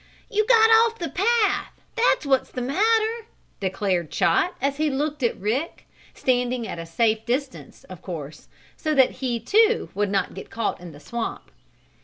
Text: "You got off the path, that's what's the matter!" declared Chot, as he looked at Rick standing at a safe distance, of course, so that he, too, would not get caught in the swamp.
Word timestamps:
"You 0.31 0.47
got 0.47 0.71
off 0.71 0.97
the 0.97 1.09
path, 1.11 1.79
that's 1.95 2.25
what's 2.25 2.49
the 2.49 2.63
matter!" 2.63 3.27
declared 3.59 4.09
Chot, 4.09 4.55
as 4.59 4.77
he 4.77 4.89
looked 4.89 5.21
at 5.21 5.37
Rick 5.37 5.85
standing 6.15 6.67
at 6.67 6.79
a 6.79 6.87
safe 6.87 7.23
distance, 7.23 7.83
of 7.83 8.01
course, 8.01 8.47
so 8.75 8.95
that 8.95 9.11
he, 9.21 9.39
too, 9.39 9.89
would 9.93 10.09
not 10.09 10.33
get 10.33 10.49
caught 10.49 10.81
in 10.81 10.91
the 10.91 10.99
swamp. 10.99 11.51